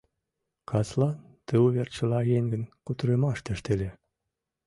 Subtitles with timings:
[0.69, 1.15] Каслан
[1.45, 3.89] ты увер чыла еҥын кутырымаштышт ыле.